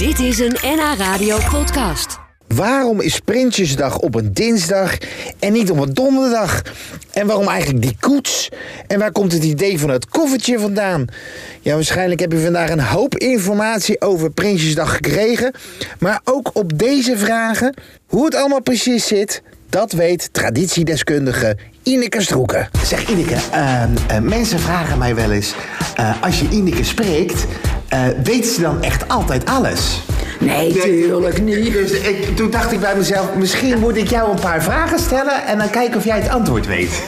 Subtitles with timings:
[0.00, 2.18] Dit is een NH Radio podcast.
[2.46, 4.98] Waarom is Prinsjesdag op een dinsdag
[5.38, 6.62] en niet op een donderdag?
[7.12, 8.48] En waarom eigenlijk die koets?
[8.86, 11.04] En waar komt het idee van het koffertje vandaan?
[11.60, 15.54] Ja, waarschijnlijk heb je vandaag een hoop informatie over Prinsjesdag gekregen.
[15.98, 17.74] Maar ook op deze vragen,
[18.06, 22.68] hoe het allemaal precies zit, dat weet traditiedeskundige Ineke Stroeken.
[22.84, 25.54] Zeg Ineke, ehm, eh, mensen vragen mij wel eens,
[25.96, 27.46] eh, als je Ineke spreekt,
[27.90, 30.02] eh weet ze dan echt altijd alles?
[30.40, 31.72] Nee, tuurlijk niet.
[31.72, 35.46] Dus ik, toen dacht ik bij mezelf, misschien moet ik jou een paar vragen stellen
[35.46, 36.90] en dan kijken of jij het antwoord weet.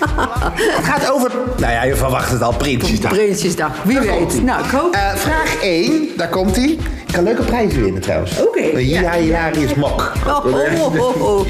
[0.76, 3.12] het gaat over, nou ja, je verwacht het al, Prinsjesdag.
[3.12, 4.42] Prinsjesdag, wie weet.
[4.42, 4.94] Nou, ik hoop...
[4.94, 6.78] Eh, vraag 1, daar komt hij.
[7.06, 8.40] Ik kan leuke prijzen winnen trouwens.
[8.40, 9.00] Oké, Een ja.
[9.00, 10.12] ja, hilarisch mok.
[10.26, 11.46] Oh, oh, oh, oh.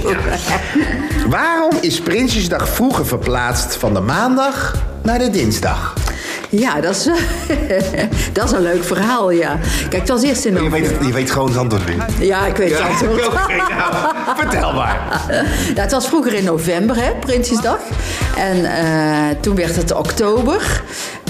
[1.28, 5.94] Waarom is Prinsjesdag vroeger verplaatst van de maandag naar de dinsdag?
[6.56, 7.04] Ja, dat is,
[8.32, 9.58] dat is een leuk verhaal, ja.
[9.80, 12.24] Kijk, het was eerst in Je weet, je weet gewoon het antwoord nu.
[12.26, 13.32] Ja, ik weet het antwoord.
[13.32, 15.00] Nou, vertel maar.
[15.66, 17.78] Nou, het was vroeger in november, hè, Prinsjesdag.
[18.36, 20.82] En eh, toen werd het oktober.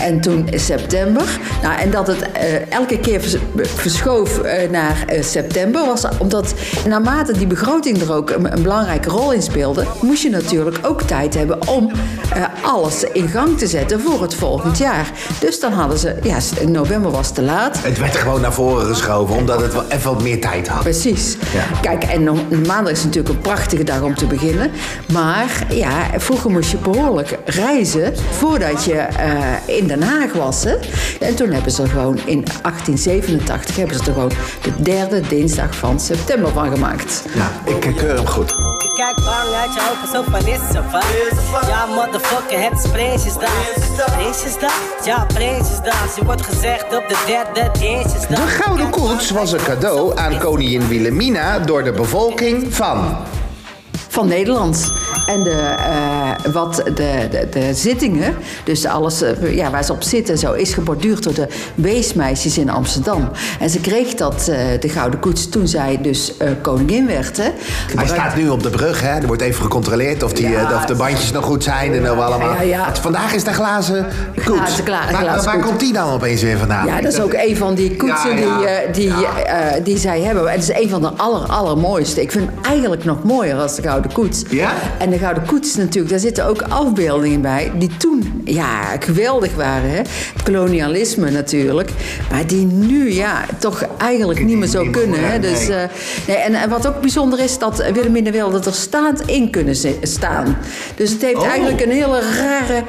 [0.03, 1.39] En toen september.
[1.63, 6.55] Nou, en dat het eh, elke keer vers- verschoof eh, naar eh, september was omdat
[6.89, 11.03] naarmate die begroting er ook een, een belangrijke rol in speelde, moest je natuurlijk ook
[11.03, 11.91] tijd hebben om
[12.63, 15.11] alles in gang te zetten voor het volgend jaar.
[15.41, 17.83] Dus dan hadden ze, ja, november was te laat.
[17.83, 20.83] Het werd gewoon naar voren geschoven, omdat het wel even wat meer tijd had.
[20.83, 21.37] Precies.
[21.53, 21.81] Ja.
[21.81, 22.23] Kijk, en
[22.67, 24.71] maandag is natuurlijk een prachtige dag om te beginnen.
[25.13, 29.07] Maar ja, vroeger moest je behoorlijk reizen voordat je
[29.67, 30.65] in Den Haag was.
[30.65, 30.77] Hè?
[31.21, 35.75] En toen hebben ze er gewoon in 1887 hebben ze er gewoon de derde dinsdag
[35.75, 37.25] van september van gemaakt.
[37.35, 38.55] Ja, ik eh, keur hem goed.
[38.95, 40.91] Kijk bang uit je ogen, zo van is het
[41.53, 41.67] wat?
[41.67, 43.51] Ja, motherfucker, het is Prinsjesdag.
[44.17, 44.81] Prinsjesdag?
[45.05, 46.17] Ja, Prinsjesdag.
[46.17, 48.39] Je wordt gezegd op de derde Dinsjesdag.
[48.39, 53.17] De Gouden Koets was een cadeau aan koningin Wilhelmina door de bevolking van...
[54.13, 54.93] Van Nederland.
[55.27, 58.35] En de, eh, wat de, de, de zittingen,
[58.65, 62.71] dus alles eh, ja, waar ze op zitten, zo, is geborduurd door de weesmeisjes in
[62.71, 63.31] Amsterdam.
[63.61, 67.37] En ze kreeg dat, eh, de Gouden Koets, toen zij dus koningin werd.
[67.37, 67.49] Hè.
[67.97, 69.21] Hij staat nu op de brug, hè.
[69.21, 70.75] Er wordt even gecontroleerd of, die, Ja.
[70.77, 72.63] of de bandjes nog goed zijn en wel allemaal.
[72.63, 74.07] Ja, vandaag is de glazen
[74.45, 74.81] koets.
[74.85, 76.87] Glazen waar komt die dan opeens weer vandaan?
[76.87, 78.47] Ja, dat is ook een van die koetsen die,
[78.93, 79.13] die,
[79.83, 80.47] die zij hebben.
[80.47, 82.23] En het is een van de aller, allermooiste.
[82.23, 84.43] Ik vind hem eigenlijk nog mooier als de Gouden Koets.
[84.51, 84.73] Ja?
[84.99, 87.73] En de Gouden Koets natuurlijk, daar zitten ook afbeeldingen bij...
[87.79, 89.91] die toen, ja, geweldig waren.
[89.91, 90.01] Hè?
[90.45, 91.91] Kolonialisme natuurlijk.
[92.31, 95.31] Maar die nu, ja, toch eigenlijk niet meer zo niet meer kunnen.
[95.31, 95.39] Hè?
[95.39, 95.77] Dus, nee.
[95.77, 95.89] eh,
[96.27, 100.57] nee, en, en wat ook bijzonder is, dat Wilhelmina wilde er staand in kunnen staan.
[100.95, 101.47] Dus het heeft Oh.
[101.47, 102.83] eigenlijk een hele rare...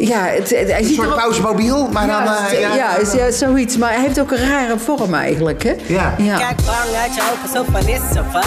[0.00, 2.22] Ja, het, het- hij Een ziet soort pauzemobiel, maar dan...
[2.24, 3.76] ja, eh, ja, ja, is, ja, zoiets.
[3.76, 5.74] Maar hij heeft ook een rare vorm eigenlijk, hè?
[5.86, 6.14] Ja.
[6.16, 8.46] Kijk bang uit je ogen, zo van is het wat?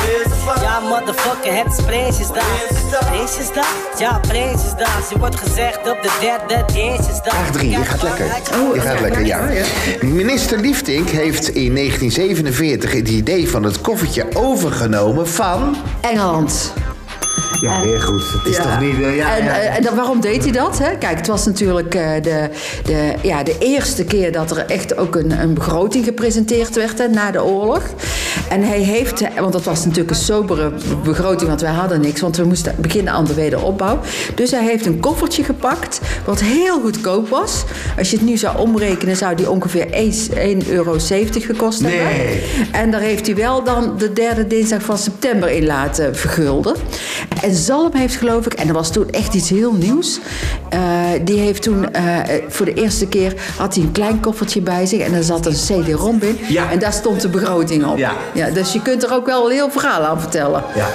[0.61, 2.43] Ja, motherfucker, het is Prinsjesdag.
[3.09, 3.67] Prinsjesdag?
[3.97, 5.09] Ja, Prinsjesdag.
[5.09, 7.33] Je wordt gezegd op de derde Dinsjesdag.
[7.33, 8.25] Vraag 3, je gaat lekker.
[8.61, 9.39] Oh, Je gaat lekker, ja.
[10.01, 15.75] Minister Liefdink heeft in 1947 het idee van het koffertje overgenomen van...
[16.01, 16.73] Engeland.
[17.61, 18.23] Ja, weer goed.
[18.31, 18.63] Het is Ja.
[18.63, 19.01] toch niet...
[19.01, 19.59] eh, ja, en, ja.
[19.59, 20.77] eh, en dan, waarom deed hij dat?
[20.79, 20.95] Hè?
[20.97, 22.49] Kijk, het was natuurlijk eh, de,
[22.83, 27.07] de, ja, de eerste keer dat er echt ook een, een begroting gepresenteerd werd hè,
[27.07, 27.81] na de oorlog.
[28.49, 30.71] En hij heeft, want dat was natuurlijk een sobere
[31.03, 33.99] begroting, want wij hadden niks, want we moesten beginnen aan de wederopbouw.
[34.35, 37.63] Dus hij heeft een koffertje gepakt, wat heel goedkoop was.
[37.97, 39.87] Als je het nu zou omrekenen, zou die ongeveer
[40.63, 41.99] 1,70 euro gekost hebben.
[42.17, 42.43] Nee.
[42.71, 46.75] En daar heeft hij wel dan de derde dinsdag van september in laten vergulden.
[47.41, 50.19] En Zalm heeft geloof ik, en dat was toen echt iets heel nieuws.
[50.69, 50.79] eh,
[51.23, 54.99] die heeft toen eh, voor de eerste keer had hij een klein koffertje bij zich
[54.99, 56.37] en daar zat een CD-ROM in.
[56.47, 56.71] Ja.
[56.71, 57.97] En daar stond de begroting op.
[57.97, 58.13] Ja.
[58.33, 60.63] Ja, dus je kunt er ook wel een heel verhaal aan vertellen.
[60.75, 60.87] ja.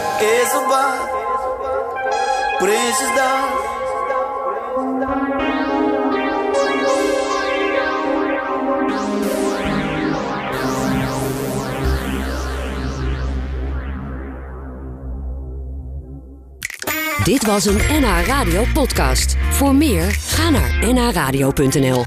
[17.24, 19.36] Dit was een NH Radio podcast.
[19.50, 22.04] Voor meer, ga naar nhradio.nl.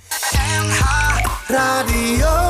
[1.48, 2.49] Radio.